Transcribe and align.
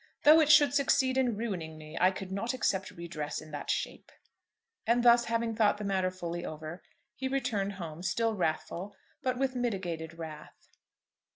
Though 0.23 0.39
it 0.39 0.49
should 0.51 0.73
succeed 0.73 1.15
in 1.15 1.37
ruining 1.37 1.77
me, 1.77 1.95
I 2.01 2.09
could 2.09 2.31
not 2.31 2.55
accept 2.55 2.89
redress 2.89 3.39
in 3.39 3.51
that 3.51 3.69
shape." 3.69 4.11
And 4.87 5.03
thus 5.03 5.25
having 5.25 5.53
thought 5.55 5.77
the 5.77 5.83
matter 5.83 6.09
fully 6.09 6.43
over, 6.43 6.81
he 7.13 7.27
returned 7.27 7.73
home, 7.73 8.01
still 8.01 8.33
wrathful, 8.33 8.95
but 9.21 9.37
with 9.37 9.55
mitigated 9.55 10.15
wrath. 10.17 10.69